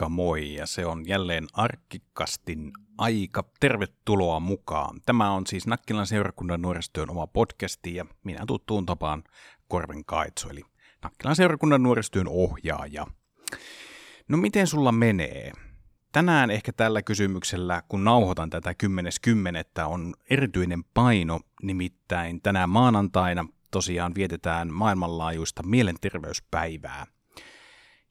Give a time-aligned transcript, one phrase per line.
[0.00, 3.44] Moikka moi, ja se on jälleen Arkkikastin aika.
[3.60, 5.00] Tervetuloa mukaan.
[5.06, 9.24] Tämä on siis Nakkilan seurakunnan nuorisotyön oma podcasti, ja minä tuttuun tapaan
[9.68, 10.62] Korven Kaitso, eli
[11.02, 13.06] Nakkilan seurakunnan nuorisotyön ohjaaja.
[14.28, 15.52] No miten sulla menee?
[16.12, 19.84] Tänään ehkä tällä kysymyksellä, kun nauhoitan tätä 10.10.
[19.86, 27.06] on erityinen paino, nimittäin tänään maanantaina tosiaan vietetään maailmanlaajuista mielenterveyspäivää–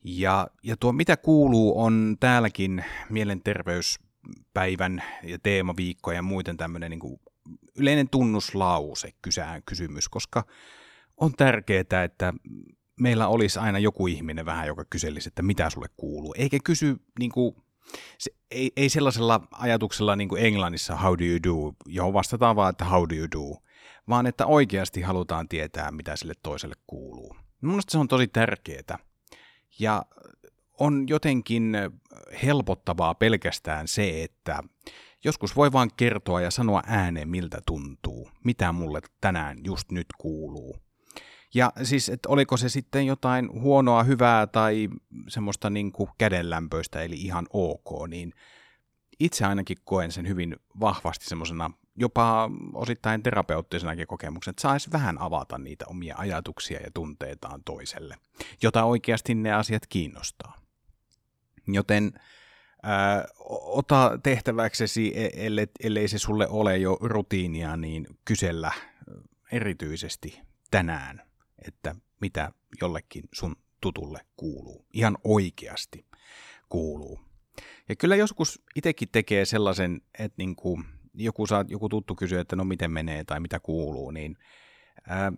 [0.03, 7.19] ja, ja tuo mitä kuuluu on täälläkin mielenterveyspäivän ja teemaviikko ja muuten tämmöinen niin
[7.75, 10.43] yleinen tunnuslause kysään kysymys, koska
[11.17, 12.33] on tärkeää, että
[12.99, 16.35] meillä olisi aina joku ihminen vähän, joka kyselisi, että mitä sulle kuuluu.
[16.37, 17.55] Eikä kysy niin kuin,
[18.17, 22.69] se, ei, ei sellaisella ajatuksella niin kuin Englannissa how do you do, johon vastataan vaan,
[22.69, 23.61] että how do you do,
[24.09, 27.35] vaan että oikeasti halutaan tietää, mitä sille toiselle kuuluu.
[27.61, 29.08] Mielestäni se on tosi tärkeää.
[29.79, 30.05] Ja
[30.79, 31.77] on jotenkin
[32.43, 34.63] helpottavaa pelkästään se, että
[35.23, 40.77] joskus voi vaan kertoa ja sanoa ääneen, miltä tuntuu, mitä mulle tänään just nyt kuuluu.
[41.53, 44.89] Ja siis, että oliko se sitten jotain huonoa, hyvää tai
[45.27, 48.33] semmoista niin kuin kädenlämpöistä, eli ihan ok, niin
[49.19, 55.57] itse ainakin koen sen hyvin vahvasti semmoisena jopa osittain terapeuttisenakin kokemuksen, että saisi vähän avata
[55.57, 58.15] niitä omia ajatuksia ja tunteitaan toiselle,
[58.61, 60.61] jota oikeasti ne asiat kiinnostaa.
[61.67, 62.13] Joten
[62.83, 68.71] ää, ota tehtäväksesi, e, ellei, ellei se sulle ole jo rutiinia, niin kysellä
[69.51, 71.21] erityisesti tänään,
[71.67, 74.85] että mitä jollekin sun tutulle kuuluu.
[74.93, 76.05] Ihan oikeasti
[76.69, 77.19] kuuluu.
[77.89, 80.85] Ja kyllä joskus itsekin tekee sellaisen, että niin kuin
[81.19, 84.37] joku, saa, joku tuttu kysyy, että no miten menee tai mitä kuuluu, niin
[85.07, 85.31] ää,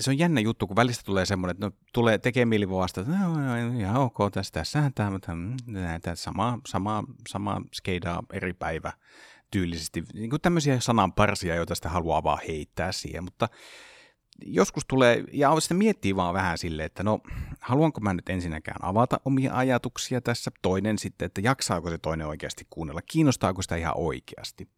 [0.00, 3.24] se on jännä juttu, kun välistä tulee semmoinen, että no, tulee, tekee mieli vastata, että
[3.24, 5.32] no, no, ihan ok, tässä, tässähän tämä, mutta
[5.66, 8.92] näitä sama, sama, sama skeidaa eri päivä
[9.50, 10.04] tyylisesti.
[10.14, 13.48] Niin kuin tämmöisiä sananparsia, joita sitä haluaa vaan heittää siihen, mutta
[14.46, 17.20] joskus tulee, ja sitten miettii vaan vähän sille, että no,
[17.60, 22.66] haluanko mä nyt ensinnäkään avata omia ajatuksia tässä, toinen sitten, että jaksaako se toinen oikeasti
[22.70, 24.68] kuunnella, kiinnostaako sitä ihan oikeasti.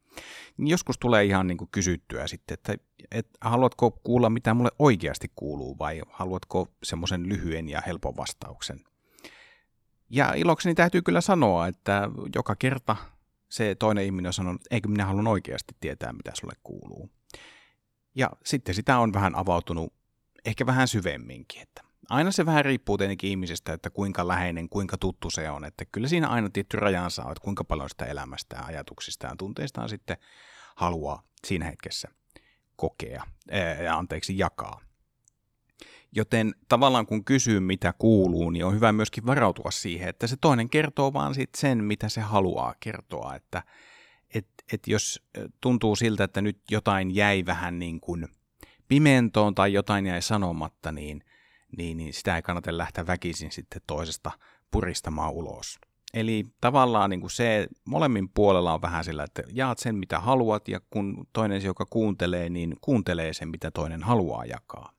[0.56, 2.74] Niin joskus tulee ihan niin kuin kysyttyä sitten, että,
[3.10, 8.80] että haluatko kuulla, mitä mulle oikeasti kuuluu, vai haluatko semmoisen lyhyen ja helpon vastauksen.
[10.10, 12.96] Ja ilokseni täytyy kyllä sanoa, että joka kerta
[13.48, 17.10] se toinen ihminen on sanonut, eikö minä haluan oikeasti tietää, mitä sulle kuuluu.
[18.14, 19.92] Ja sitten sitä on vähän avautunut
[20.44, 25.30] ehkä vähän syvemminkin, että aina se vähän riippuu tietenkin ihmisestä, että kuinka läheinen, kuinka tuttu
[25.30, 25.64] se on.
[25.64, 29.88] Että kyllä siinä aina tietty rajansa on, että kuinka paljon sitä elämästä, ajatuksista ja tunteistaan
[29.88, 30.16] sitten
[30.76, 32.08] haluaa siinä hetkessä
[32.76, 33.24] kokea
[33.84, 34.80] ja anteeksi jakaa.
[36.12, 40.70] Joten tavallaan kun kysyy mitä kuuluu, niin on hyvä myöskin varautua siihen, että se toinen
[40.70, 43.34] kertoo vaan sit sen, mitä se haluaa kertoa.
[43.34, 43.62] Että
[44.34, 45.22] et, et jos
[45.60, 48.28] tuntuu siltä, että nyt jotain jäi vähän niin kuin
[48.88, 51.24] pimentoon tai jotain jäi sanomatta, niin
[51.76, 54.30] niin, niin sitä ei kannata lähteä väkisin sitten toisesta
[54.70, 55.78] puristamaan ulos.
[56.14, 60.68] Eli tavallaan niin kuin se molemmin puolella on vähän sillä, että jaat sen mitä haluat
[60.68, 64.92] ja kun toinen, joka kuuntelee, niin kuuntelee sen mitä toinen haluaa jakaa.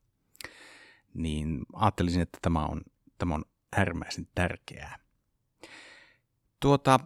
[1.13, 2.81] Niin ajattelisin, että tämä on,
[3.17, 3.43] tämä on
[3.77, 4.97] äärimmäisen tärkeää.
[6.59, 6.99] Tuota,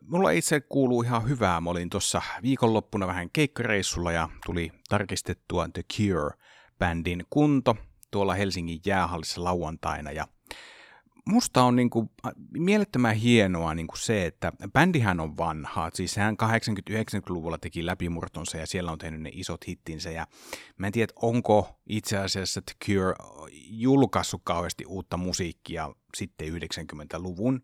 [0.00, 1.60] mulla itse kuuluu ihan hyvää.
[1.60, 7.76] Mä olin tuossa viikonloppuna vähän keikkareissulla ja tuli tarkistettua The Cure-bändin kunto–
[8.14, 10.12] tuolla Helsingin jäähallissa lauantaina.
[10.12, 10.26] Ja
[11.26, 12.10] musta on niin kuin
[12.58, 16.36] mielettömän hienoa niin kuin se, että bändihän on vanha, siis hän
[16.90, 20.10] 80-90-luvulla teki läpimurtonsa ja siellä on tehnyt ne isot hittinsä.
[20.10, 20.26] Ja
[20.78, 23.14] mä en tiedä, onko itse asiassa The Cure
[23.70, 27.62] julkaissut kauheasti uutta musiikkia sitten 90-luvun,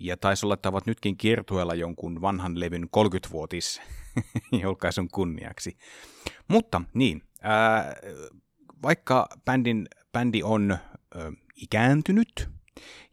[0.00, 3.82] ja taisi olla, että ovat nytkin kiertueella jonkun vanhan levyn 30-vuotis
[4.62, 5.76] julkaisun kunniaksi.
[6.48, 7.94] Mutta niin, ää,
[8.82, 10.78] vaikka bändin, bändi on
[11.16, 12.48] ö, ikääntynyt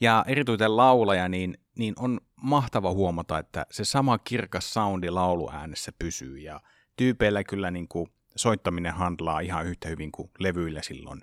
[0.02, 6.38] ja erityisen laulaja, niin, niin on mahtava huomata, että se sama kirkas soundi lauluäänessä pysyy
[6.38, 6.62] ja
[6.98, 11.22] tyypeillä kyllä niin kuin soittaminen handlaa ihan yhtä hyvin kuin levyillä silloin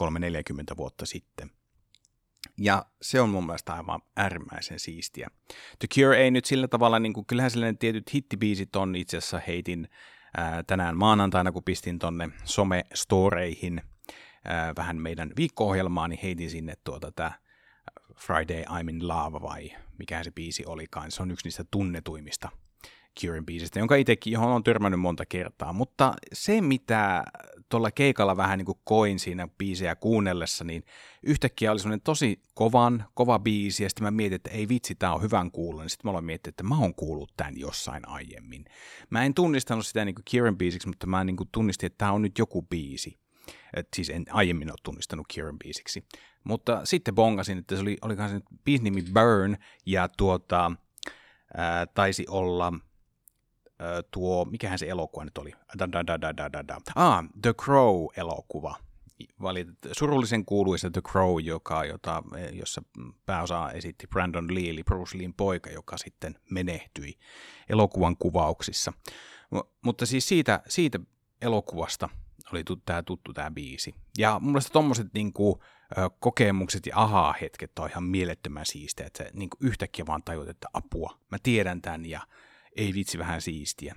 [0.00, 1.50] 3-40 vuotta sitten.
[2.58, 5.28] Ja se on mun mielestä aivan äärimmäisen siistiä.
[5.78, 9.40] The Cure ei nyt sillä tavalla, niin kuin, kyllähän sellainen tietyt hittibiisit on itse asiassa
[9.46, 9.88] heitin
[10.36, 13.80] ää, tänään maanantaina, kun pistin tonne some-storeihin
[14.44, 17.32] ää, vähän meidän viikko-ohjelmaa, niin heitin sinne tuota tämä
[18.16, 21.10] Friday I'm in Love vai mikä se biisi olikaan.
[21.10, 22.48] Se on yksi niistä tunnetuimmista
[23.20, 25.72] Curen biisistä, jonka itsekin, johon on törmännyt monta kertaa.
[25.72, 27.24] Mutta se, mitä
[27.68, 30.84] tuolla keikalla vähän niin kuin koin siinä biisejä kuunnellessa, niin
[31.22, 35.14] yhtäkkiä oli semmoinen tosi kovan, kova biisi, ja sitten mä mietin, että ei vitsi, tää
[35.14, 38.64] on hyvän kuulla, niin sitten mä aloin miettiä, että mä oon kuullut tämän jossain aiemmin.
[39.10, 42.12] Mä en tunnistanut sitä niin kuin Kieran biisiksi, mutta mä niin kuin tunnistin, että tämä
[42.12, 43.18] on nyt joku biisi.
[43.76, 46.04] Et siis en aiemmin ole tunnistanut Kieran biisiksi.
[46.44, 49.56] Mutta sitten bongasin, että se oli, olikohan se biisin nimi Burn,
[49.86, 50.72] ja tuota,
[51.56, 52.72] ää, taisi olla
[54.10, 55.52] tuo, mikähän se elokuva nyt oli?
[55.78, 56.80] Da, da, da, da, da, da, da.
[56.94, 58.74] Ah, The Crow-elokuva.
[59.42, 62.82] Valit, surullisen kuuluisa The Crow, joka, jota, jossa
[63.26, 67.18] pääosa esitti Brandon Lee, eli Bruce Leein poika, joka sitten menehtyi
[67.68, 68.92] elokuvan kuvauksissa.
[69.84, 71.00] Mutta siis siitä, siitä
[71.42, 72.08] elokuvasta
[72.52, 73.94] oli tämä tuttu tämä biisi.
[74.18, 75.62] Ja mun mielestä tommoset niinku,
[76.20, 81.18] kokemukset ja aha-hetket on ihan mielettömän siistejä, että sä niinku yhtäkkiä vaan tajut, että apua,
[81.30, 82.20] mä tiedän tämän ja
[82.76, 83.94] ei vitsi vähän siistiä.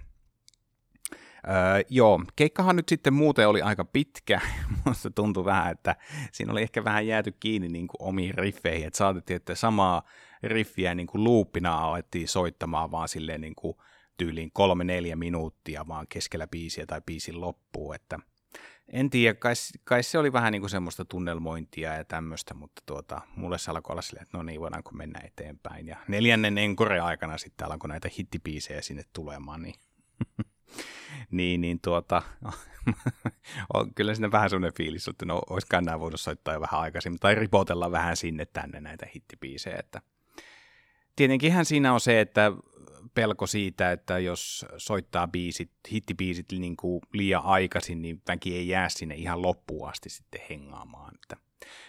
[1.48, 4.42] Öö, joo, keikkahan nyt sitten muuten oli aika pitkä,
[4.86, 5.95] mutta tuntui vähän, että
[6.31, 10.04] siinä oli ehkä vähän jääty kiinni niin kuin omiin riffeihin, että saatettiin, että samaa
[10.44, 13.77] riffiä niin kuin loopina alettiin soittamaan vaan silleen niin kuin
[14.18, 18.19] tyyliin kolme-neljä minuuttia vaan keskellä biisiä tai biisin loppuun, että–
[18.87, 19.53] en tiedä, kai,
[19.83, 23.93] kai se oli vähän niin kuin semmoista tunnelmointia ja tämmöistä, mutta tuota, mulle se alkoi
[23.93, 25.87] olla silleen, että no niin, voidaanko mennä eteenpäin.
[25.87, 29.75] Ja neljännen enkore aikana sitten alkoi näitä hittipiisejä sinne tulemaan, niin,
[31.31, 32.21] niin, niin tuota,
[33.95, 37.35] kyllä sinne vähän semmoinen fiilis, että no olisikaan nämä voinut soittaa jo vähän aikaisemmin, tai
[37.35, 40.01] ripotella vähän sinne tänne näitä hittipiisejä, että
[41.15, 42.51] tietenkinhän siinä on se, että
[43.15, 48.89] pelko siitä, että jos soittaa biisit, hittibiisit niin kuin liian aikaisin, niin väki ei jää
[48.89, 51.15] sinne ihan loppuun asti sitten hengaamaan.
[51.15, 51.38] Että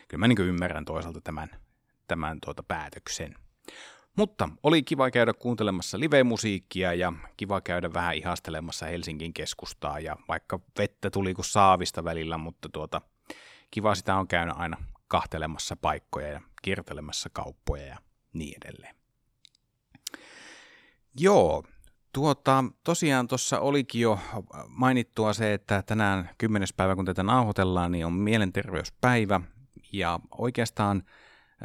[0.09, 1.49] kyllä mä niin ymmärrän toisaalta tämän,
[2.09, 3.35] tämän tuota päätöksen.
[4.17, 10.61] Mutta oli kiva käydä kuuntelemassa live-musiikkia ja kiva käydä vähän ihastelemassa Helsingin keskustaa ja vaikka
[10.79, 13.01] vettä tuli kuin saavista välillä, mutta tuota,
[13.71, 14.77] kiva sitä on käynyt aina
[15.09, 17.99] kahtelemassa paikkoja ja kiertelemässä kauppoja ja
[18.33, 19.06] niin edelleen.
[21.19, 21.65] Joo,
[22.13, 24.19] tuota, tosiaan tuossa olikin jo
[24.69, 29.41] mainittua se, että tänään kymmenes päivä, kun tätä nauhoitellaan, niin on mielenterveyspäivä.
[29.93, 31.03] Ja oikeastaan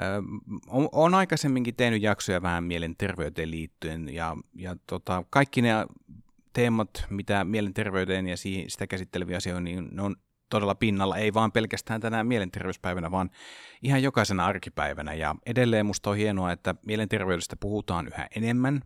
[0.01, 4.13] äh, on aikaisemminkin tehnyt jaksoja vähän mielenterveyteen liittyen.
[4.13, 5.69] Ja, ja tota, kaikki ne
[6.53, 8.37] teemat, mitä mielenterveyteen ja
[8.67, 10.15] sitä käsitteleviä asioita, niin ne on
[10.51, 13.29] todella pinnalla, ei vaan pelkästään tänään mielenterveyspäivänä, vaan
[13.81, 15.13] ihan jokaisena arkipäivänä.
[15.13, 18.81] Ja edelleen musta on hienoa, että mielenterveydestä puhutaan yhä enemmän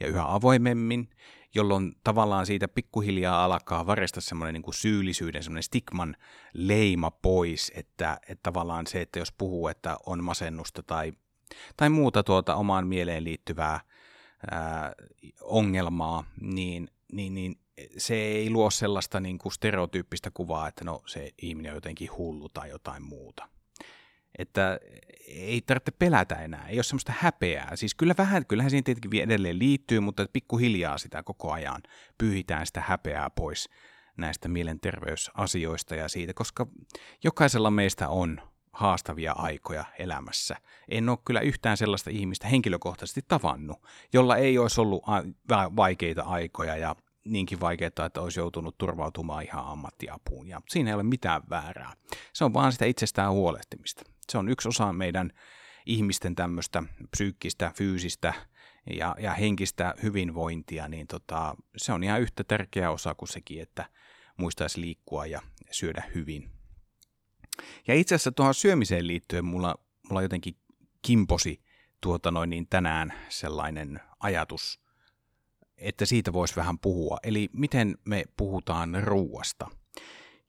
[0.00, 1.08] ja yhä avoimemmin,
[1.54, 6.16] jolloin tavallaan siitä pikkuhiljaa alkaa varesta semmoinen niin syyllisyyden, semmoinen stigman
[6.54, 11.12] leima pois, että, että tavallaan se, että jos puhuu, että on masennusta tai,
[11.76, 13.80] tai muuta tuota omaan mieleen liittyvää
[14.50, 14.92] ää,
[15.42, 17.56] ongelmaa, niin, niin, niin
[17.98, 22.48] se ei luo sellaista niin kuin stereotyyppistä kuvaa, että no se ihminen on jotenkin hullu
[22.48, 23.48] tai jotain muuta.
[24.38, 24.80] Että
[25.28, 27.76] ei tarvitse pelätä enää, ei ole semmoista häpeää.
[27.76, 31.82] Siis kyllä vähän, kyllähän siihen tietenkin edelleen liittyy, mutta pikkuhiljaa sitä koko ajan
[32.18, 33.68] pyyhitään sitä häpeää pois
[34.16, 36.66] näistä mielenterveysasioista ja siitä, koska
[37.24, 38.40] jokaisella meistä on
[38.72, 40.56] haastavia aikoja elämässä.
[40.88, 43.78] En ole kyllä yhtään sellaista ihmistä henkilökohtaisesti tavannut,
[44.12, 45.02] jolla ei olisi ollut
[45.76, 46.96] vaikeita aikoja ja
[47.28, 50.48] niinkin vaikeaa, että olisi joutunut turvautumaan ihan ammattiapuun.
[50.48, 51.92] Ja siinä ei ole mitään väärää.
[52.32, 54.02] Se on vaan sitä itsestään huolehtimista.
[54.30, 55.30] Se on yksi osa meidän
[55.86, 58.34] ihmisten tämmöistä psyykkistä, fyysistä
[58.96, 63.84] ja, ja henkistä hyvinvointia, niin tota, se on ihan yhtä tärkeä osa kuin sekin, että
[64.36, 66.50] muistaisi liikkua ja syödä hyvin.
[67.86, 69.74] Ja itse asiassa tuohon syömiseen liittyen mulla,
[70.08, 70.56] mulla jotenkin
[71.02, 71.62] kimposi
[72.00, 74.80] tuota noin niin tänään sellainen ajatus,
[75.78, 77.18] että siitä voisi vähän puhua.
[77.22, 79.70] Eli miten me puhutaan ruuasta.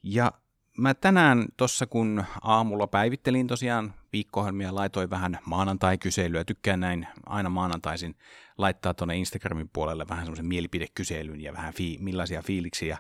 [0.04, 0.32] Ja
[0.78, 6.46] mä tänään tuossa kun aamulla päivittelin tosiaan viikko-ohjelmia, laitoin vähän maanantai-kyselyä.
[6.46, 8.16] Tykkään näin aina maanantaisin
[8.58, 12.98] laittaa tuonne Instagramin puolelle vähän semmoisen mielipidekyselyn ja vähän fi- millaisia fiiliksiä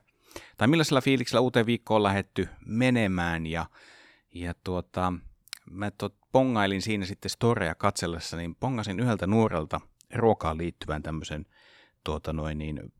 [0.57, 3.47] tai millaisella fiiliksellä uuteen viikkoon on lähetty menemään.
[3.47, 3.65] Ja,
[4.33, 5.13] ja tuota,
[5.71, 9.81] mä tot, pongailin siinä sitten storeja katsellessa, niin pongasin yhdeltä nuorelta
[10.15, 11.45] ruokaan liittyvän tämmöisen–
[12.03, 12.91] tuota noin niin,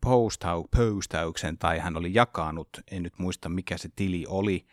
[0.00, 4.66] postau, postauksen tai hän oli jakanut, en nyt muista mikä se tili oli,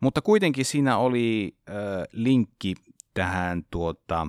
[0.00, 1.74] mutta kuitenkin siinä oli äh,
[2.12, 2.74] linkki
[3.14, 4.26] tähän tuota,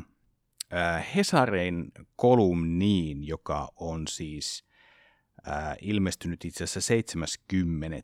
[0.74, 4.66] äh, Hesarein kolumniin, joka on siis
[5.48, 8.04] äh, ilmestynyt itse asiassa 70.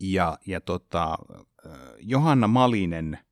[0.00, 1.18] Ja, ja tota,
[1.66, 3.18] äh, Johanna Malinen–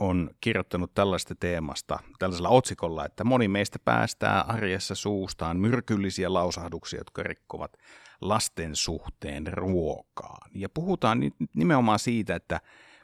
[0.00, 7.22] on kirjoittanut tällaista teemasta tällaisella otsikolla, että moni meistä päästää arjessa suustaan myrkyllisiä lausahduksia, jotka
[7.22, 7.76] rikkovat
[8.20, 10.50] lasten suhteen ruokaan.
[10.54, 12.60] Ja puhutaan nyt nimenomaan siitä, että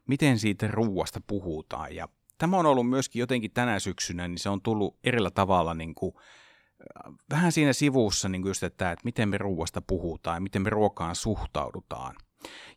[0.06, 1.94] miten siitä ruuasta puhutaan.
[1.94, 5.94] Ja tämä on ollut myöskin jotenkin tänä syksynä, niin se on tullut erillä tavalla niin
[5.94, 10.62] kuin, äh, vähän siinä sivussa niin just, että, että miten me ruuasta puhutaan ja miten
[10.62, 12.16] me ruokaan suhtaudutaan.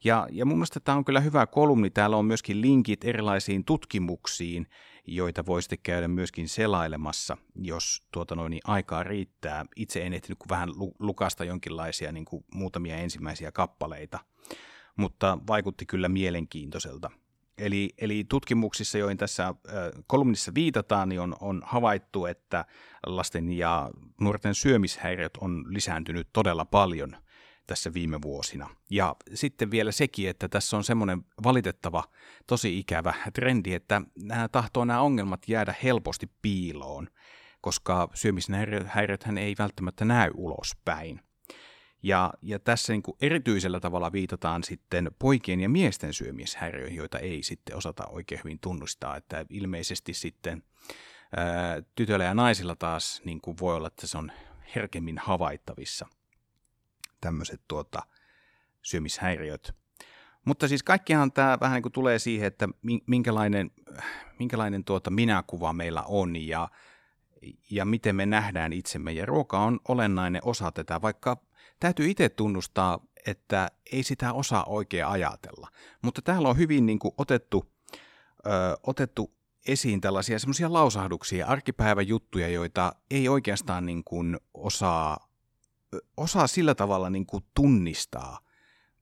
[0.03, 1.89] Ja, ja mun mielestä tämä on kyllä hyvä kolumni.
[1.89, 4.67] Täällä on myöskin linkit erilaisiin tutkimuksiin,
[5.07, 9.65] joita voisitte käydä myöskin selailemassa, jos tuota noin, niin aikaa riittää.
[9.75, 14.19] Itse en ehtinyt kuin vähän lukasta jonkinlaisia niin kuin muutamia ensimmäisiä kappaleita,
[14.95, 17.11] mutta vaikutti kyllä mielenkiintoiselta.
[17.57, 19.55] Eli, eli tutkimuksissa, joihin tässä
[20.07, 22.65] kolumnissa viitataan, niin on, on havaittu, että
[23.05, 23.89] lasten ja
[24.21, 27.15] nuorten syömishäiriöt on lisääntynyt todella paljon–
[27.69, 28.69] tässä viime vuosina.
[28.89, 32.03] Ja sitten vielä sekin, että tässä on semmoinen valitettava,
[32.47, 37.07] tosi ikävä trendi, että nämä tahtoo nämä ongelmat jäädä helposti piiloon,
[37.61, 41.21] koska syömishäiriöthän ei välttämättä näy ulospäin.
[42.03, 47.43] Ja, ja tässä niin kuin erityisellä tavalla viitataan sitten poikien ja miesten syömishäiriöihin, joita ei
[47.43, 50.63] sitten osata oikein hyvin tunnustaa, että ilmeisesti sitten
[51.37, 54.31] ää, tytöillä ja naisilla taas niin kuin voi olla, että se on
[54.75, 56.07] herkemmin havaittavissa–
[57.21, 58.01] tämmöiset tuota,
[58.81, 59.75] syömishäiriöt.
[60.45, 62.69] Mutta siis kaikkihan tämä vähän niin kuin tulee siihen, että
[63.07, 63.71] minkälainen,
[64.39, 66.69] minkälainen tuota minäkuva meillä on ja,
[67.71, 69.11] ja miten me nähdään itsemme.
[69.11, 71.37] Ja ruoka on olennainen osa tätä, vaikka
[71.79, 75.67] täytyy itse tunnustaa, että ei sitä osaa oikein ajatella.
[76.01, 77.65] Mutta täällä on hyvin niin kuin otettu,
[78.45, 78.49] ö,
[78.83, 79.33] otettu
[79.67, 85.28] esiin tällaisia semmoisia lausahduksia, arkipäivän juttuja, joita ei oikeastaan niin kuin osaa
[86.17, 88.39] osaa sillä tavalla niin kuin tunnistaa,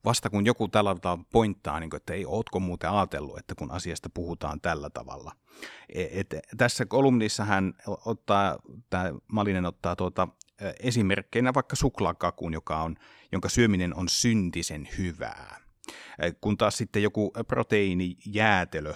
[0.06, 3.72] vasta kun joku tällä tavalla pointtaa, niin kuin, että ei ootko muuten ajatellut, että kun
[3.72, 5.32] asiasta puhutaan tällä tavalla.
[5.89, 7.74] E, et, tässä kolumnissa hän
[8.06, 10.27] ottaa, tämä Malinen ottaa tuota,
[10.79, 12.96] esimerkkeinä vaikka suklaakakun, joka on,
[13.32, 15.60] jonka syöminen on syntisen hyvää.
[16.41, 18.94] Kun taas sitten joku proteiinijäätelö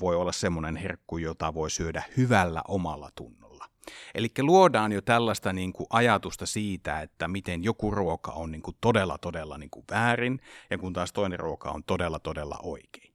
[0.00, 3.41] voi olla semmoinen herkku, jota voi syödä hyvällä omalla tunnolla.
[4.14, 8.76] Eli luodaan jo tällaista niin kuin ajatusta siitä, että miten joku ruoka on niin kuin
[8.80, 13.11] todella todella niin kuin väärin, ja kun taas toinen ruoka on todella todella oikein.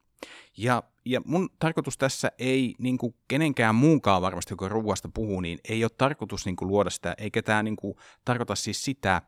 [0.57, 5.59] Ja, ja mun tarkoitus tässä ei niin kuin kenenkään muunkaan varmasti, joka ruoasta puhuu, niin
[5.69, 7.95] ei ole tarkoitus niin kuin luoda sitä, eikä tämä niin kuin
[8.25, 9.21] tarkoita siis sitä,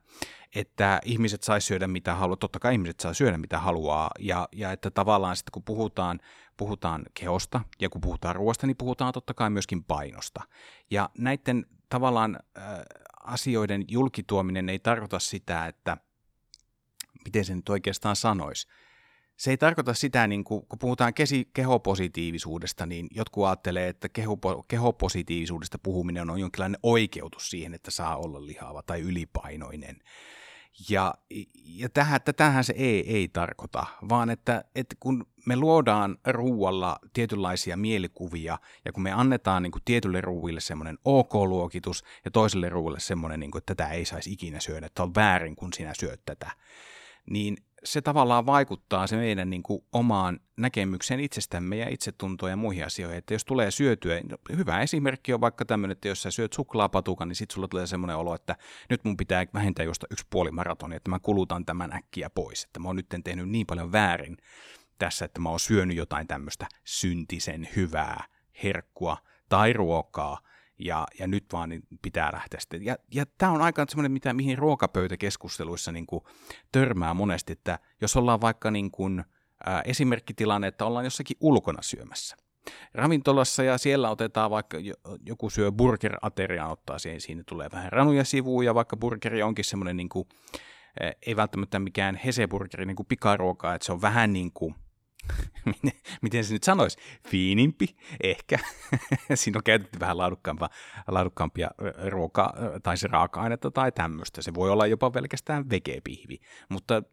[0.56, 2.38] että ihmiset saisi syödä mitä haluaa.
[2.38, 6.20] Totta kai ihmiset saa syödä mitä haluaa, ja, ja että tavallaan sitten kun puhutaan
[6.58, 10.44] puhutaan kehosta ja kun puhutaan ruoasta, niin puhutaan totta kai myöskin painosta.
[10.92, 12.64] Ja näiden tavallaan äh,
[13.24, 15.98] asioiden julkituominen ei tarkoita sitä, että
[17.26, 18.68] miten se nyt oikeastaan sanoisi.
[19.40, 24.38] Se ei tarkoita sitä, niin kuin, kun puhutaan kesi, kehopositiivisuudesta, niin jotkut ajattelee, että keho,
[24.68, 30.00] kehopositiivisuudesta puhuminen on jonkinlainen oikeutus siihen, että saa olla lihava tai ylipainoinen.
[30.90, 31.14] Ja,
[31.54, 37.78] ja tähän, tätähän se ei, ei tarkoita, vaan että, että kun me luodaan ruualla tietynlaisia
[37.78, 43.40] mielikuvia, ja kun me annetaan niin kuin tietylle ruuille semmoinen OK-luokitus, ja toiselle ruuille semmoinen,
[43.40, 46.52] niin kuin, että tätä ei saisi ikinä syödä, että on väärin, kun sinä syöt tätä,
[47.30, 52.86] niin se tavallaan vaikuttaa se meidän niin kuin omaan näkemykseen itsestämme ja itsetuntoon ja muihin
[52.86, 53.18] asioihin.
[53.18, 57.28] Että jos tulee syötyä, no, hyvä esimerkki on vaikka tämmöinen, että jos sä syöt suklaapatukan,
[57.28, 58.56] niin sitten sulla tulee semmoinen olo, että
[58.90, 62.64] nyt mun pitää vähintään josta yksi puoli maratonia, että mä kulutan tämän äkkiä pois.
[62.64, 64.38] Että mä oon nyt tehnyt niin paljon väärin
[64.98, 68.24] tässä, että mä oon syönyt jotain tämmöistä syntisen hyvää
[68.64, 69.18] herkkua
[69.50, 70.49] tai ruokaa,
[70.80, 72.86] ja, ja nyt vaan niin pitää lähteä sitten.
[72.86, 76.24] Ja, ja tämä on aika semmoinen, mitä, mihin ruokapöytäkeskusteluissa niin kuin
[76.72, 79.24] törmää monesti, että jos ollaan vaikka niin kuin,
[79.66, 82.36] ää, esimerkkitilanne, että ollaan jossakin ulkona syömässä,
[82.94, 84.78] ravintolassa ja siellä otetaan vaikka
[85.26, 89.98] joku syö burger-ateriaan, ottaa siihen, siinä tulee vähän ranuja sivuun ja vaikka burgeri onkin semmoinen
[89.98, 90.30] niin kuin,
[91.26, 94.76] ei välttämättä mikään heseburgeri niin kuin pikaruokaa, että se on vähän niin kuin
[96.22, 98.60] miten se nyt sanoisi, fiinimpi ehkä.
[99.34, 100.70] Siinä on käytetty vähän laadukkaampia,
[101.08, 101.70] laadukkaampia
[102.08, 104.42] ruoka- tai se raaka-ainetta tai tämmöistä.
[104.42, 107.04] Se voi olla jopa pelkästään vegepihvi, mutta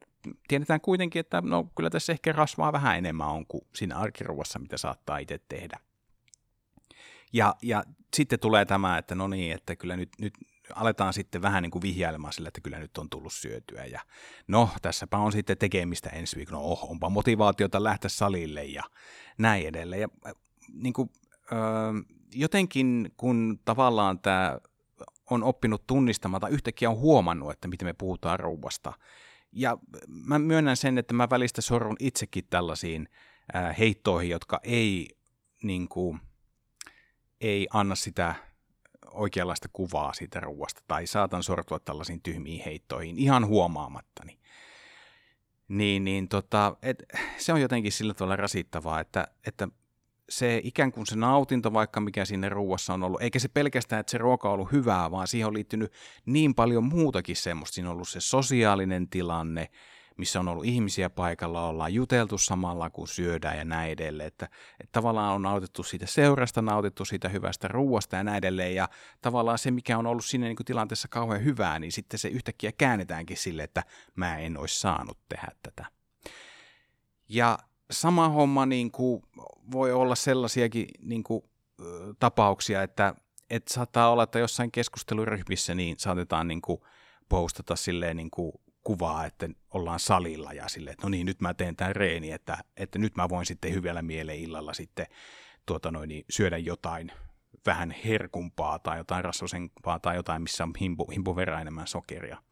[0.49, 4.77] tiedetään kuitenkin, että no, kyllä tässä ehkä rasvaa vähän enemmän on kuin siinä arkiruoassa, mitä
[4.77, 5.79] saattaa itse tehdä.
[7.33, 7.85] Ja, ja
[8.17, 10.35] sitten tulee tämä, että no niin, että kyllä nyt, nyt
[10.75, 13.85] aletaan sitten vähän niin kuin vihjailemaan sille, että kyllä nyt on tullut syötyä.
[13.85, 14.01] Ja
[14.49, 16.59] no, tässäpä on sitten tekemistä ensi viikolla.
[16.59, 18.83] No, oh, onpa motivaatiota lähteä salille ja
[19.39, 20.03] näin edelleen.
[20.03, 20.33] Ja äh,
[20.73, 21.11] niin kuin,
[21.53, 21.57] ö,
[22.35, 24.59] jotenkin kun tavallaan tämä
[25.31, 28.93] on oppinut tunnistamaan tai yhtäkkiä on huomannut, että miten me puhutaan rouvasta.
[29.53, 33.09] Ja mä myönnän sen, että mä välistä sorrun itsekin tällaisiin
[33.57, 35.09] äh, heittoihin, jotka ei,
[35.63, 36.21] niin kuin,
[37.41, 38.35] ei anna sitä
[39.17, 44.39] oikeanlaista kuvaa siitä ruoasta tai saatan sortua tällaisiin tyhmiin heittoihin ihan huomaamattani.
[45.69, 47.03] Niin, niin tota, et,
[47.39, 49.69] se on jotenkin sillä tavalla rasittavaa, että, että
[50.29, 54.11] se ikään kuin se nautinto vaikka mikä sinne ruuassa on ollut, eikä se pelkästään, että
[54.11, 55.93] se ruoka on ollut hyvää, vaan siihen on liittynyt
[56.27, 57.75] niin paljon muutakin semmoista.
[57.75, 59.69] Siinä on ollut se sosiaalinen tilanne,
[60.17, 64.27] missä on ollut ihmisiä paikalla, ollaan juteltu samalla kun syödään ja näin edelleen.
[64.27, 64.45] Että,
[64.81, 68.75] että tavallaan on nautittu siitä seurasta, nautittu siitä hyvästä ruuasta ja näin edelleen.
[68.75, 68.89] Ja
[69.23, 72.73] tavallaan se, mikä on ollut siinä niin kuin tilanteessa kauhean hyvää, niin sitten se yhtäkkiä
[72.73, 73.83] käännetäänkin sille, että
[74.15, 75.87] mä en olisi saanut tehdä tätä.
[77.29, 77.59] Ja
[77.91, 79.23] sama homma niin kuin,
[79.73, 81.43] voi olla sellaisiakin niin kuin,
[82.19, 83.15] tapauksia, että,
[83.51, 86.81] että saattaa olla, että jossain keskusteluryhmissä niin saatetaan niin kuin,
[87.29, 88.53] postata silleen niin kuin,
[88.87, 92.59] kuvaa, että ollaan salilla ja silleen, että no niin, nyt mä teen tämän reeni, että,
[92.77, 95.07] että nyt mä voin sitten hyvällä mieleen illalla sitten
[95.67, 97.13] tuota noin, niin syödä jotain
[97.67, 102.43] vähän herkumpaa tai jotain rassosempaa tai jotain, missä on himpu, himpu verran enemmän sokeria.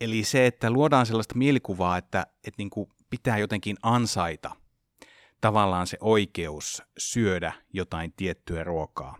[0.00, 4.56] Eli se, että luodaan sellaista mielikuvaa, että, että niin kuin pitää jotenkin ansaita
[5.40, 9.18] tavallaan se oikeus syödä jotain tiettyä ruokaa.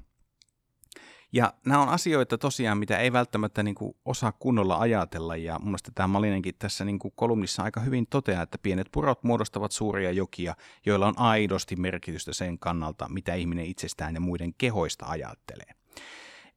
[1.33, 5.69] Ja nämä on asioita tosiaan, mitä ei välttämättä niin kuin osaa kunnolla ajatella, ja mun
[5.69, 10.11] mielestä tämä Malinenkin tässä niin kuin kolumnissa aika hyvin toteaa, että pienet purot muodostavat suuria
[10.11, 10.55] jokia,
[10.87, 15.75] joilla on aidosti merkitystä sen kannalta, mitä ihminen itsestään ja muiden kehoista ajattelee.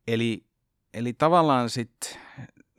[0.08, 0.46] Eli,
[0.94, 2.20] eli tavallaan sitten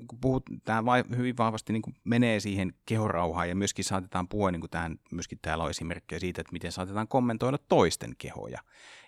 [0.09, 0.83] kun puhut, tämä
[1.17, 5.39] hyvin vahvasti niin kuin menee siihen kehorauhaan ja myöskin saatetaan puhua, niin kuin tähän, myöskin
[5.43, 8.61] täällä on esimerkkejä siitä, että miten saatetaan kommentoida toisten kehoja.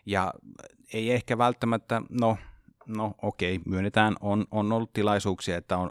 [0.06, 0.34] Ja
[0.92, 2.38] ei ehkä välttämättä, no,
[2.86, 5.90] no okei, myönnetään, on, on ollut tilaisuuksia, että on,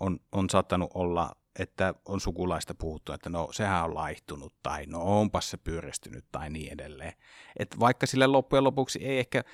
[0.00, 5.20] on, on saattanut olla, että on sukulaista puhuttu, että no sehän on laihtunut tai no
[5.20, 7.12] onpas se pyöristynyt tai niin edelleen.
[7.58, 9.44] Että vaikka sille loppujen lopuksi ei ehkä,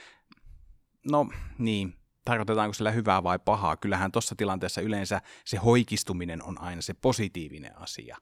[1.11, 3.77] no niin, tarkoitetaanko sillä hyvää vai pahaa.
[3.77, 8.17] Kyllähän tuossa tilanteessa yleensä se hoikistuminen on aina se positiivinen asia.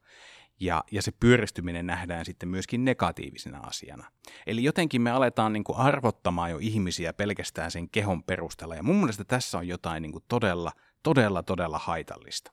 [0.61, 4.11] Ja, ja se pyöristyminen nähdään sitten myöskin negatiivisena asiana.
[4.47, 8.75] Eli jotenkin me aletaan niin kuin arvottamaan jo ihmisiä pelkästään sen kehon perusteella.
[8.75, 12.53] Ja mun mielestä tässä on jotain niin kuin todella, todella, todella haitallista.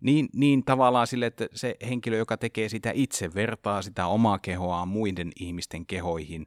[0.00, 4.88] Niin, niin tavallaan sille, että se henkilö, joka tekee sitä itse, vertaa sitä omaa kehoaan
[4.88, 6.46] muiden ihmisten kehoihin.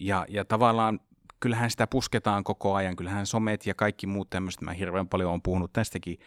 [0.00, 1.00] Ja, ja tavallaan
[1.40, 5.42] kyllähän sitä pusketaan koko ajan, kyllähän somet ja kaikki muut tämmöiset, mä hirveän paljon on
[5.42, 6.18] puhunut tästäkin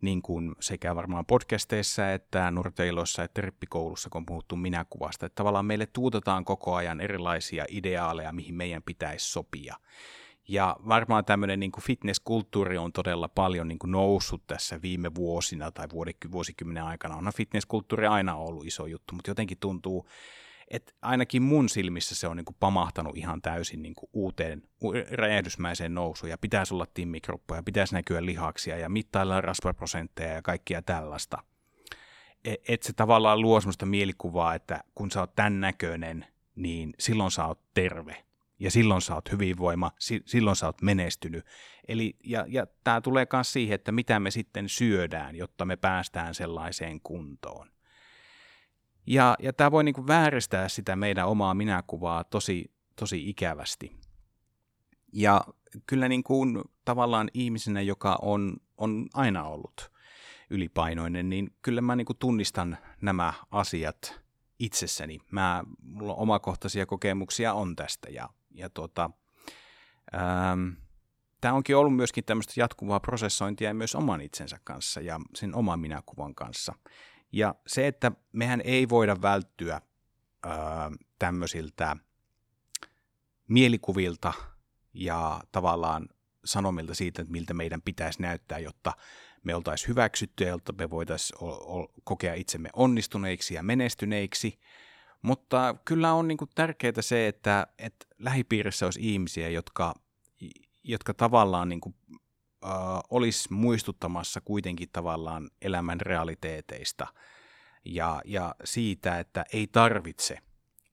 [0.00, 5.26] niin kuin sekä varmaan podcasteissa että nurteiloissa että rippikoulussa, kun on puhuttu minäkuvasta.
[5.26, 9.76] Että tavallaan meille tuutetaan koko ajan erilaisia ideaaleja, mihin meidän pitäisi sopia.
[10.48, 15.86] Ja varmaan tämmöinen niin fitnesskulttuuri on todella paljon niin kuin noussut tässä viime vuosina tai
[16.32, 17.16] vuosikymmenen aikana.
[17.16, 20.08] Onhan fitnesskulttuuri aina ollut iso juttu, mutta jotenkin tuntuu,
[20.68, 24.62] että ainakin mun silmissä se on niin kuin pamahtanut ihan täysin niin kuin uuteen
[25.10, 31.42] räjähdysmäiseen nousuun ja pitäisi olla timmikroppoja, pitäisi näkyä lihaksia ja mittailla rasvaprosentteja ja kaikkia tällaista.
[32.44, 36.26] Et, et se tavallaan luo sellaista mielikuvaa, että kun sä oot tämän näköinen,
[36.56, 38.24] niin silloin sä oot terve
[38.58, 41.44] ja silloin sä oot hyvinvoima, si- silloin sä oot menestynyt.
[41.88, 46.34] Eli, ja, ja tämä tulee myös siihen, että mitä me sitten syödään, jotta me päästään
[46.34, 47.75] sellaiseen kuntoon.
[49.06, 53.96] Ja, ja tämä voi niin kuin vääristää sitä meidän omaa minäkuvaa tosi, tosi ikävästi.
[55.12, 55.44] Ja
[55.86, 59.92] kyllä niin kuin tavallaan ihmisenä, joka on, on aina ollut
[60.50, 64.20] ylipainoinen, niin kyllä mä niin kuin tunnistan nämä asiat
[64.58, 65.18] itsessäni.
[65.30, 69.10] Mä, mulla omakohtaisia kokemuksia on tästä ja, ja tuota,
[70.14, 70.68] ähm,
[71.40, 76.34] tämä onkin ollut myöskin tämmöistä jatkuvaa prosessointia myös oman itsensä kanssa ja sen oman minäkuvan
[76.34, 76.74] kanssa.
[77.36, 79.80] Ja se, että mehän ei voida välttyä
[80.46, 80.52] öö,
[81.18, 81.96] tämmöisiltä
[83.48, 84.32] mielikuvilta
[84.94, 86.08] ja tavallaan
[86.44, 88.92] sanomilta siitä, että miltä meidän pitäisi näyttää, jotta
[89.42, 91.38] me oltaisiin hyväksyttyjä, jotta me voitaisiin
[92.04, 94.58] kokea itsemme onnistuneiksi ja menestyneiksi.
[95.22, 99.94] Mutta kyllä on niin tärkeää se, että, että lähipiirissä olisi ihmisiä, jotka,
[100.84, 101.80] jotka tavallaan niin
[102.66, 102.72] äh,
[103.10, 107.06] olisi muistuttamassa kuitenkin tavallaan elämän realiteeteista
[107.84, 110.38] ja, ja siitä, että ei tarvitse,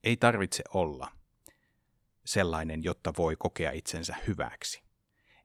[0.03, 1.11] ei tarvitse olla
[2.25, 4.83] sellainen, jotta voi kokea itsensä hyväksi.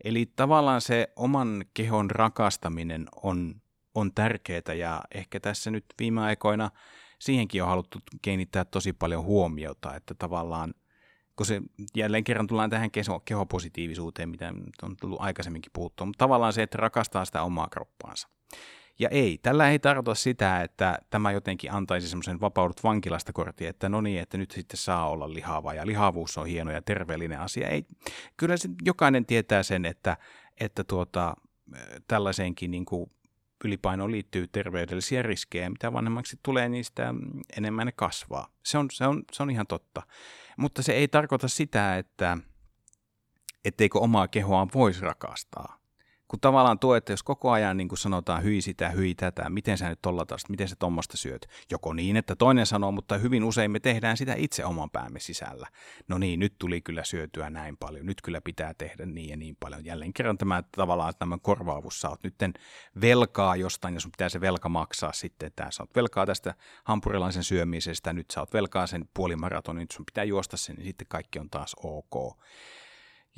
[0.05, 3.55] Eli tavallaan se oman kehon rakastaminen on,
[3.95, 6.71] on tärkeää ja ehkä tässä nyt viime aikoina
[7.19, 10.75] siihenkin on haluttu kiinnittää tosi paljon huomiota, että tavallaan–
[11.39, 11.63] kun se
[11.97, 16.79] jälleen kerran tullaan tähän keho, kehopositiivisuuteen, mitä on tullut aikaisemminkin puhuttua, mutta tavallaan se, että
[16.79, 18.29] rakastaa sitä omaa kroppaansa.
[18.99, 23.89] Ja ei, tällä ei tarkoita sitä, että tämä jotenkin antaisi semmoisen vapaudut vankilasta kortti, että
[23.89, 27.69] no niin, että nyt sitten saa olla lihava ja lihavuus on hieno ja terveellinen asia.
[27.69, 27.87] Ei,
[28.37, 30.17] kyllä se, jokainen tietää sen, että,
[30.61, 31.35] että tuota,
[32.09, 33.11] tällaiseenkin niin kuin
[33.65, 35.71] ylipainoon liittyy terveydellisiä riskejä.
[35.71, 37.15] Mitä vanhemmaksi tulee, niin sitä
[37.57, 38.49] enemmän ne kasvaa.
[38.65, 40.03] Se on, se on, se on ihan totta.
[40.57, 42.39] Mutta se ei tarkoita sitä, että
[43.65, 45.78] etteikö omaa kehoaan voisi rakastaa
[46.29, 49.79] kun tavallaan tuo, että jos koko ajan niin kuin sanotaan hyi sitä, hyi tätä, miten
[49.79, 53.45] sä nyt tolla taas, miten sä tuommoista syöt, joko niin, että toinen sanoo, mutta hyvin
[53.45, 55.67] usein me tehdään sitä itse oman päämme sisällä.
[56.09, 59.57] No niin, nyt tuli kyllä syötyä näin paljon, nyt kyllä pitää tehdä niin ja niin
[59.61, 59.85] paljon.
[59.85, 62.35] Jälleen kerran tämä tavallaan tämä korvaavus, sä oot nyt
[63.01, 67.45] velkaa jostain ja sun pitää se velka maksaa sitten, että sä oot velkaa tästä hampurilaisen
[67.45, 71.39] syömisestä, nyt sä oot velkaa sen puolimaratonin, nyt sun pitää juosta sen, niin sitten kaikki
[71.39, 72.39] on taas ok.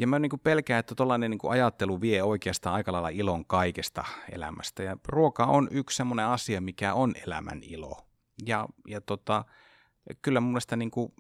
[0.01, 4.05] Ja mä niin kuin pelkään, että tuollainen niin ajattelu vie oikeastaan aika lailla ilon kaikesta
[4.33, 4.83] elämästä.
[4.83, 8.07] Ja ruoka on yksi semmoinen asia, mikä on elämän ilo.
[8.47, 9.45] Ja, ja tota,
[10.23, 11.13] kyllä mun mielestä niin kuin,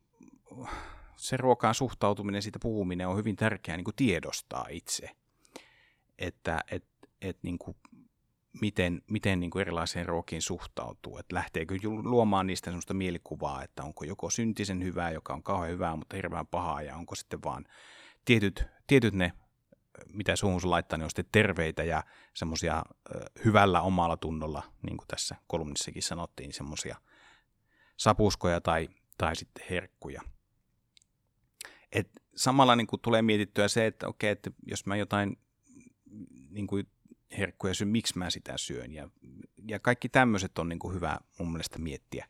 [1.16, 5.10] se ruokaan suhtautuminen, siitä puhuminen on hyvin tärkeää niin kuin tiedostaa itse.
[6.18, 6.84] Että et,
[7.20, 7.76] et, niin kuin,
[8.60, 11.18] miten, miten niin kuin erilaisiin ruokiin suhtautuu.
[11.18, 15.96] Että lähteekö luomaan niistä sellaista mielikuvaa, että onko joko syntisen hyvää, joka on kauhean hyvää,
[15.96, 17.64] mutta hirveän pahaa, ja onko sitten vaan
[18.24, 19.32] tietyt, tietyt ne,
[20.06, 22.04] mitä suuhun sun laittaa, ne on sitten terveitä ja
[22.34, 22.82] semmoisia
[23.44, 26.96] hyvällä omalla tunnolla, niin kuin tässä kolumnissakin sanottiin, semmoisia
[27.96, 30.22] sapuskoja tai, tai sitten herkkuja.
[31.92, 35.38] Et samalla niin kuin tulee mietittyä se, että okei, että jos mä jotain
[36.50, 36.86] niin kuin
[37.38, 38.92] herkkuja syön, miksi mä sitä syön.
[38.92, 39.10] Ja,
[39.68, 42.28] ja kaikki tämmöiset on niin kuin hyvä mun mielestä miettiä,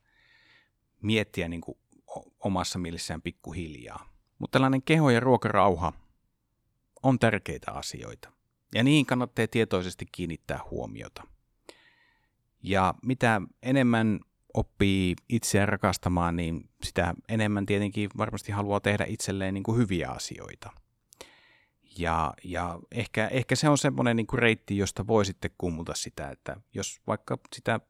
[1.03, 1.79] miettiä niin kuin
[2.41, 4.20] omassa mielessään pikkuhiljaa.
[4.41, 5.93] Mutta tällainen keho- ja ruokarauha
[7.03, 8.33] on tärkeitä asioita.
[8.75, 11.23] Ja niihin kannattaa tietoisesti kiinnittää huomiota.
[12.63, 14.21] Ja mitä enemmän
[14.55, 20.71] oppii itseään rakastamaan, niin sitä enemmän tietenkin varmasti haluaa tehdä itselleen niin kuin hyviä asioita.
[21.99, 26.31] Ja, ja ehkä, ehkä se on semmoinen niin kuin reitti, josta voi sitten kummuta sitä,
[26.31, 27.81] että jos vaikka sitä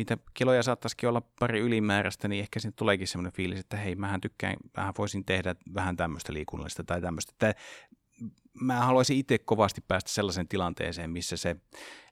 [0.00, 4.20] niitä kiloja saattaisikin olla pari ylimääräistä, niin ehkä siinä tuleekin semmoinen fiilis, että hei, mähän
[4.20, 7.32] tykkään, vähän voisin tehdä vähän tämmöistä liikunnallista tai tämmöistä.
[7.32, 7.54] Että
[8.60, 11.56] mä haluaisin itse kovasti päästä sellaiseen tilanteeseen, missä se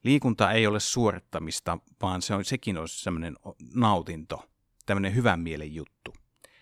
[0.03, 3.35] liikunta ei ole suorittamista, vaan se on, sekin olisi semmoinen
[3.75, 4.45] nautinto,
[4.85, 6.13] tämmöinen hyvän mielen juttu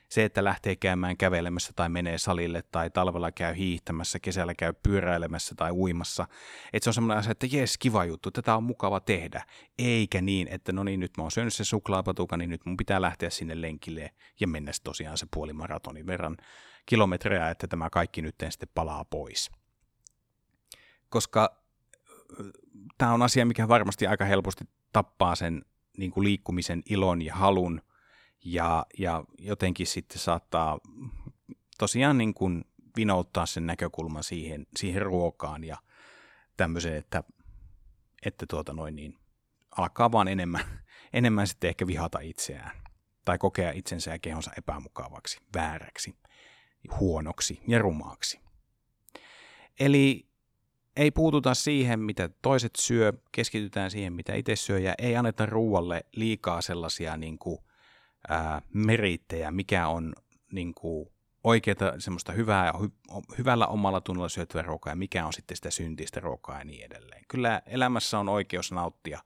[0.10, 5.56] se, että lähtee käymään kävelemässä tai menee salille tai talvella käy hiihtämässä, kesällä käy pyöräilemässä
[5.56, 6.28] tai uimassa.
[6.74, 9.46] Että se on semmoinen asia, että jes, kiva juttu, tätä on mukava tehdä.
[9.80, 13.02] Eikä niin, että no niin, nyt mä oon syönyt se suklaapatuka, niin nyt mun pitää
[13.02, 16.38] lähteä sinne lenkille ja mennä tosiaan se puoli maratonin verran
[16.86, 19.52] kilometrejä, että tämä kaikki nyt sitten palaa pois.
[21.10, 21.62] Koska
[22.98, 25.66] tämä on asia, mikä varmasti aika helposti tappaa sen
[25.98, 27.82] niin kuin liikkumisen ilon ja halun
[28.54, 30.80] ja, ja jotenkin sitten saattaa
[31.78, 32.66] tosiaan niin kuin
[32.98, 35.78] vinouttaa sen näkökulman siihen, siihen ruokaan ja
[36.58, 37.24] tämmöiseen, että,
[38.26, 39.18] että tuota noin niin,
[39.78, 40.62] alkaa vaan enemmän,
[41.14, 42.72] enemmän sitten ehkä vihata itseään
[43.26, 46.16] tai kokea itsensä ja kehonsa epämukavaksi, vääräksi,
[47.00, 48.40] huonoksi ja rumaaksi.
[49.80, 50.28] Eli
[50.96, 56.06] ei puututa siihen, mitä toiset syö, keskitytään siihen, mitä itse syö, ja ei anneta ruualle
[56.16, 57.60] liikaa sellaisia niin kuin
[58.30, 60.14] ää, merittejä, mikä on
[60.52, 61.10] niin kuin,
[61.44, 62.90] oikeata semmoista hyvää ja hy,
[63.38, 67.24] hyvällä omalla tunnolla syötyä ruokaa ja mikä on sitten sitä syntistä ruokaa ja niin edelleen.
[67.28, 69.20] Kyllä elämässä on oikeus nauttia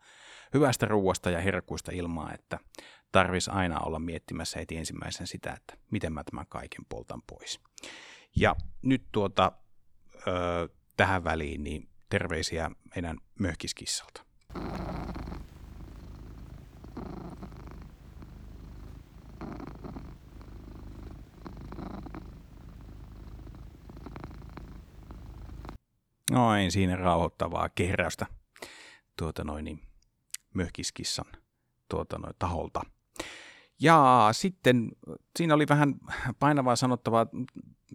[0.54, 2.60] hyvästä ruoasta ja herkuista ilmaa, että
[3.12, 7.60] tarvis aina olla miettimässä heti ensimmäisen sitä, että miten mä tämän kaiken poltan pois.
[8.36, 9.52] Ja nyt tuota,
[10.28, 14.26] ö, tähän väliin niin terveisiä meidän möhkiskissalta.
[26.32, 28.26] Noin, siinä rauhoittavaa kehräystä
[29.18, 29.80] tuota noin, niin,
[30.54, 31.26] möhkiskissan
[31.90, 32.82] tuota noin, taholta.
[33.82, 34.92] Ja sitten
[35.38, 35.96] siinä oli vähän
[36.40, 37.28] painavaa sanottavaa,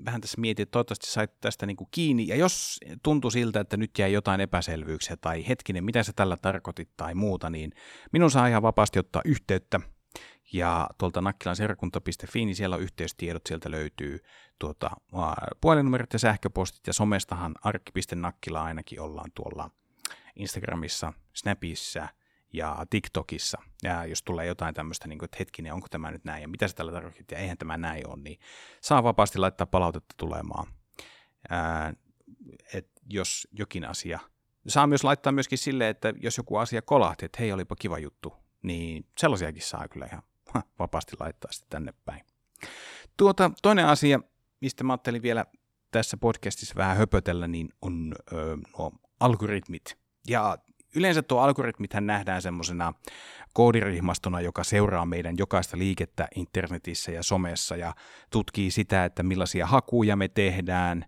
[0.05, 2.29] vähän tässä mietin, että toivottavasti sait tästä niin kuin kiinni.
[2.29, 6.97] Ja jos tuntui siltä, että nyt jäi jotain epäselvyyksiä tai hetkinen, mitä se tällä tarkoitit
[6.97, 7.73] tai muuta, niin
[8.13, 9.81] minun saa ihan vapaasti ottaa yhteyttä–
[10.53, 14.19] ja tuolta nakkilanseurakunta.fi, niin siellä on yhteystiedot, sieltä löytyy
[14.59, 14.91] tuota,
[15.61, 19.71] puhelinnumerot ja sähköpostit, ja somestahan arkki.nakkila ainakin ollaan tuolla
[20.37, 22.09] Instagramissa, Snapissa
[22.53, 23.59] ja TikTokissa.
[23.83, 26.69] Ja jos tulee jotain tämmöistä, niin kuin, että hetkinen, onko tämä nyt näin, ja mitä
[26.69, 28.39] se tällä tarkoittaa, ja eihän tämä näin ole, niin
[28.81, 30.67] saa vapaasti laittaa palautetta tulemaan.
[31.51, 31.95] Ää,
[32.75, 34.21] et jos jokin asia
[34.69, 38.35] saa myös laittaa myöskin silleen, että jos joku asia kolahti, että hei, olipa kiva juttu,
[38.63, 40.23] niin sellaisiakin saa kyllä ihan
[40.79, 42.21] vapaasti laittaa sitten tänne päin.
[43.17, 44.21] Tuota, toinen asia,
[44.61, 45.47] mistä mä ajattelin vielä
[45.91, 49.99] tässä podcastissa vähän höpötellä, niin on ö, nuo algoritmit.
[50.29, 50.59] Ja
[50.97, 52.93] yleensä tuo algoritmithän nähdään semmoisena
[53.55, 57.95] koodirihmastona, joka seuraa meidän jokaista liikettä internetissä ja somessa ja
[58.31, 61.05] tutkii sitä, että millaisia hakuja me tehdään,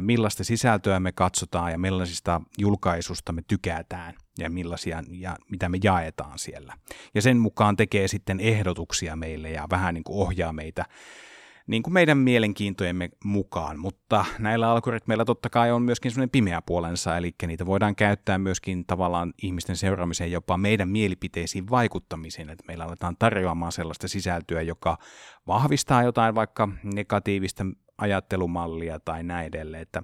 [0.00, 6.38] millaista sisältöä me katsotaan ja millaisista julkaisusta me tykätään ja millaisia ja mitä me jaetaan
[6.38, 6.74] siellä.
[7.14, 10.84] Ja sen mukaan tekee sitten ehdotuksia meille ja vähän niin kuin ohjaa meitä
[11.70, 17.16] niin kuin meidän mielenkiintojemme mukaan, mutta näillä algoritmeilla totta kai on myöskin sellainen pimeä puolensa,
[17.16, 23.16] eli niitä voidaan käyttää myöskin tavallaan ihmisten seuraamiseen, jopa meidän mielipiteisiin vaikuttamiseen, että meillä aletaan
[23.18, 24.98] tarjoamaan sellaista sisältöä, joka
[25.46, 27.64] vahvistaa jotain vaikka negatiivista
[27.98, 30.02] ajattelumallia tai näin edelleen, että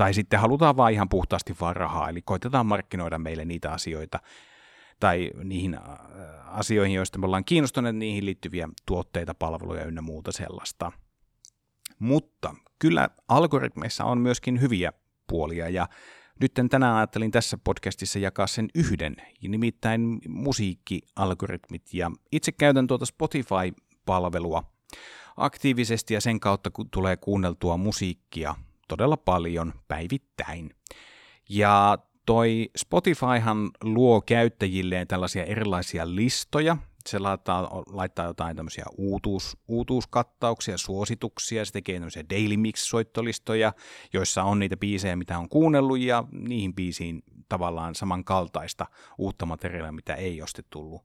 [0.00, 4.20] tai sitten halutaan vaan ihan puhtaasti vaan rahaa, eli koitetaan markkinoida meille niitä asioita,
[5.00, 5.82] tai niihin äh,
[6.58, 10.92] asioihin, joista me ollaan kiinnostuneet, niihin liittyviä tuotteita, palveluja ynnä muuta sellaista.
[11.98, 14.92] Mutta kyllä algoritmeissa on myöskin hyviä
[15.26, 15.88] puolia ja
[16.40, 21.94] nyt tänään ajattelin tässä podcastissa jakaa sen yhden, nimittäin musiikkialgoritmit.
[21.94, 24.62] Ja itse käytän tuota Spotify-palvelua
[25.36, 28.54] aktiivisesti ja sen kautta kun tulee kuunneltua musiikkia
[28.90, 30.70] todella paljon päivittäin.
[31.48, 36.76] Ja toi Spotifyhan luo käyttäjilleen tällaisia erilaisia listoja.
[37.08, 43.72] Se laittaa, laittaa jotain tämmöisiä uutuus, uutuuskattauksia, suosituksia, se tekee tämmöisiä daily mix-soittolistoja,
[44.12, 48.86] joissa on niitä biisejä, mitä on kuunnellut, ja niihin biisiin tavallaan samankaltaista
[49.18, 51.02] uutta materiaalia, mitä ei ole tullut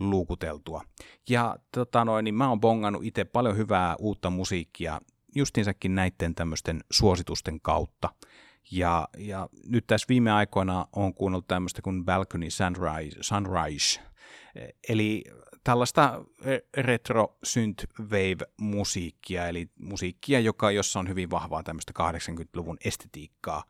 [0.00, 0.82] luukuteltua.
[1.28, 5.00] Ja tota noin, niin mä oon bongannut itse paljon hyvää uutta musiikkia
[5.38, 8.08] justiinsakin näiden tämmöisten suositusten kautta.
[8.70, 14.00] Ja, ja nyt tässä viime aikoina on kuunnellut tämmöistä kuin Balcony Sunrise, Sunrise
[14.88, 15.24] eli
[15.64, 16.24] tällaista
[16.76, 23.64] retro synth-wave musiikkia, eli musiikkia, joka, jossa on hyvin vahvaa tämmöistä 80-luvun estetiikkaa.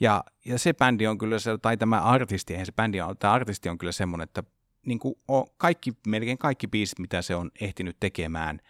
[0.00, 3.32] Ja, ja se bändi on kyllä, se, tai tämä artisti, eihän se bändi on, tämä
[3.32, 4.42] artisti on kyllä semmoinen, että
[4.86, 5.14] niin kuin
[5.56, 8.60] kaikki, melkein kaikki biisit, mitä se on ehtinyt tekemään,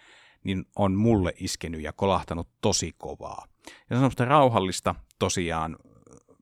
[0.44, 3.46] niin on mulle iskenyt ja kolahtanut tosi kovaa.
[3.90, 5.76] Ja semmoista rauhallista tosiaan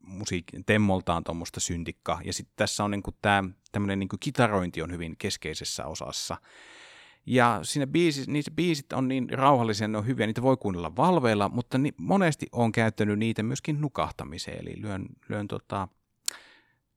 [0.06, 2.20] musiikin temmoltaan tuommoista syntikkaa.
[2.24, 6.36] Ja sitten tässä on niinku tämä tämmöinen niinku kitarointi on hyvin keskeisessä osassa.
[7.26, 11.48] Ja siinä biisit, niissä biisit on niin rauhallisia, ne on hyviä, niitä voi kuunnella valveilla,
[11.48, 15.88] mutta ni, monesti on käyttänyt niitä myöskin nukahtamiseen, eli lyön, lyön tota,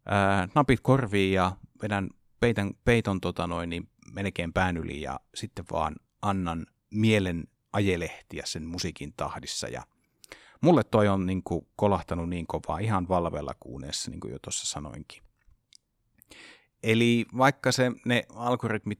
[0.05, 5.65] ää, napit korviin ja vedän peitän, peiton tota noin, niin melkein pään yli ja sitten
[5.71, 9.83] vaan annan mielen ajelehtiä sen musiikin tahdissa ja
[10.61, 14.65] mulle toi on niin kuin kolahtanut niin kovaa ihan valvella kuuneessa, niin kuin jo tuossa
[14.65, 15.23] sanoinkin.
[16.83, 18.99] Eli vaikka se, ne algoritmit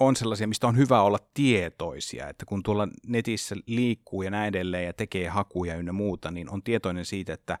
[0.00, 4.86] on sellaisia, mistä on hyvä olla tietoisia, että kun tuolla netissä liikkuu ja näin edelleen
[4.86, 7.58] ja tekee hakuja ynnä muuta, niin on tietoinen siitä, että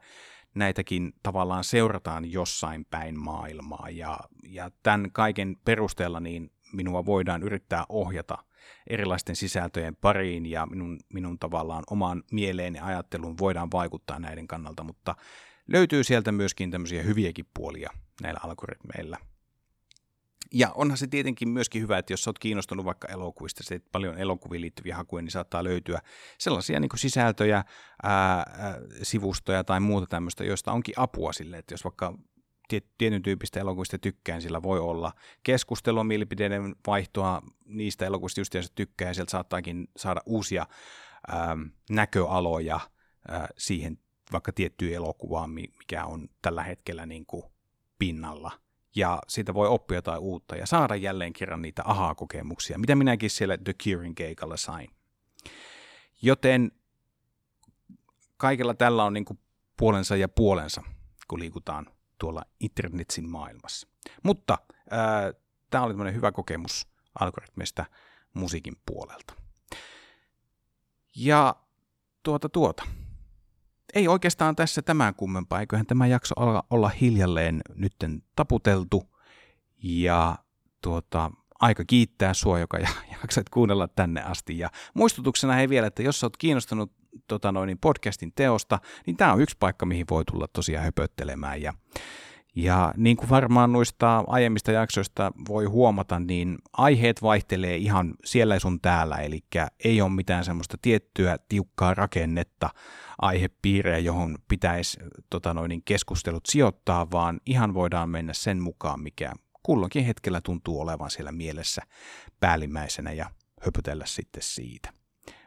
[0.54, 7.84] näitäkin tavallaan seurataan jossain päin maailmaa ja, ja tämän kaiken perusteella niin minua voidaan yrittää
[7.88, 8.38] ohjata
[8.90, 14.84] erilaisten sisältöjen pariin ja minun, minun tavallaan omaan mieleen ja ajatteluun voidaan vaikuttaa näiden kannalta,
[14.84, 15.14] mutta
[15.68, 17.90] löytyy sieltä myöskin tämmöisiä hyviäkin puolia
[18.22, 19.18] näillä algoritmeilla.
[20.52, 24.60] Ja onhan se tietenkin myöskin hyvä, että jos olet kiinnostunut vaikka elokuvista, se paljon elokuviin
[24.60, 26.00] liittyviä hakuja, niin saattaa löytyä
[26.38, 27.64] sellaisia niin sisältöjä,
[28.02, 28.46] ää,
[29.02, 32.14] sivustoja tai muuta tämmöistä, joista onkin apua sille, että jos vaikka
[32.98, 39.14] tietyn tyyppistä elokuvista tykkään, sillä voi olla keskustelua, mielipideiden vaihtoa niistä elokuvista, just tykkää, ja
[39.14, 40.66] sieltä saattaakin saada uusia
[41.34, 42.80] ähm, näköaloja
[43.30, 43.98] äh, siihen
[44.32, 47.44] vaikka tiettyyn elokuvaan, mikä on tällä hetkellä niin kuin
[47.98, 48.52] pinnalla.
[48.96, 53.58] Ja siitä voi oppia jotain uutta ja saada jälleen kerran niitä aha-kokemuksia, mitä minäkin siellä
[53.58, 54.90] The Curing keikalla sain.
[56.22, 56.72] Joten
[58.36, 59.38] kaikella tällä on niin kuin
[59.76, 60.82] puolensa ja puolensa,
[61.28, 61.86] kun liikutaan
[62.20, 63.88] tuolla internetsin maailmassa.
[64.22, 64.58] Mutta
[65.70, 66.88] tämä oli tämmöinen hyvä kokemus
[67.20, 67.84] algoritmista
[68.34, 69.34] musiikin puolelta.
[71.16, 71.56] Ja
[72.22, 72.82] tuota tuota.
[73.94, 79.02] Ei oikeastaan tässä tämän kummempaa, eiköhän tämä jakso olla, olla hiljalleen nytten taputeltu.
[79.82, 80.38] Ja
[80.82, 81.30] tuota,
[81.60, 82.78] aika kiittää sua, joka
[83.22, 84.58] jaksat kuunnella tänne asti.
[84.58, 86.92] Ja muistutuksena hei vielä, että jos olet kiinnostunut
[87.28, 91.62] tota noin, podcastin teosta, niin tämä on yksi paikka, mihin voi tulla tosiaan höpöttelemään.
[91.62, 91.74] Ja,
[92.56, 98.80] Ja niin kuin varmaan noista aiemmista jaksoista voi huomata, niin aiheet vaihtelee ihan siellä sun
[98.80, 99.40] täällä, eli
[99.84, 102.70] ei ole mitään semmoista tiettyä tiukkaa rakennetta,
[103.18, 104.98] aihepiirejä, johon pitäisi
[105.30, 111.10] tota noin, keskustelut sijoittaa, vaan ihan voidaan mennä sen mukaan, mikä kulloinkin hetkellä tuntuu olevan
[111.10, 111.82] siellä mielessä
[112.40, 114.92] päällimmäisenä ja höpötellä sitten siitä.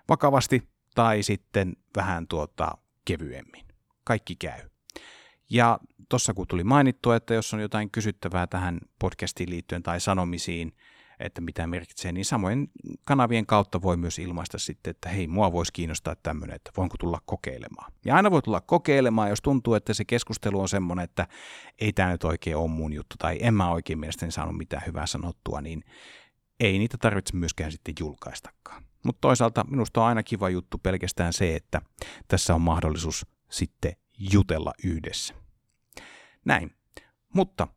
[0.10, 2.72] Vakavasti tai sitten vähän tuota
[3.06, 3.66] kevyemmin.
[4.04, 4.70] Kaikki käy.
[5.50, 5.80] Ja
[6.10, 10.74] tuossa kun tuli mainittua, että jos on jotain kysyttävää tähän podcastiin liittyen tai sanomisiin,
[11.20, 12.72] että mitä merkitsee, niin samoin
[13.04, 17.20] kanavien kautta voi myös ilmaista sitten, että hei, mua voisi kiinnostaa tämmöinen, että voinko tulla
[17.26, 17.92] kokeilemaan.
[18.06, 21.28] Ja aina voi tulla kokeilemaan, jos tuntuu, että se keskustelu on semmoinen, että
[21.80, 25.06] ei tämä nyt oikein ole mun juttu, tai en mä oikein mielestäni saanut mitään hyvää
[25.06, 25.84] sanottua, niin
[26.60, 28.84] ei niitä tarvitse myöskään sitten julkaistakaan.
[29.04, 31.82] Mutta toisaalta minusta on aina kiva juttu pelkästään se, että
[32.28, 33.94] tässä on mahdollisuus sitten
[34.34, 35.34] jutella yhdessä.
[36.46, 36.76] Näin.
[37.34, 37.68] Mutta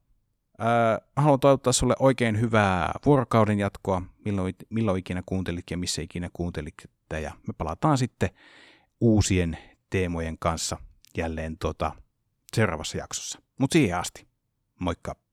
[0.60, 6.30] äh, haluan toivottaa sulle oikein hyvää vuorokauden jatkoa, milloin, milloin ikinä kuuntelit ja missä ikinä
[6.32, 6.74] kuuntelit.
[7.10, 8.30] Ja me palataan sitten
[9.00, 9.58] uusien
[9.90, 10.76] teemojen kanssa
[11.16, 11.92] jälleen tota,
[12.56, 13.38] seuraavassa jaksossa.
[13.58, 14.26] Mutta siihen asti.
[14.80, 15.25] Moikka!